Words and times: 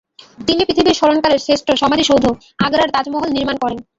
তিনি 0.47 0.61
পৃথিবীর 0.65 0.97
স্মরণকালের 0.99 1.43
শ্রেষ্ঠ 1.45 1.67
সমাধিসৌধ 1.81 2.25
"আগ্রার 2.59 2.93
তাজমহল" 2.95 3.29
নির্মাণ 3.33 3.57
করেন। 3.57 3.79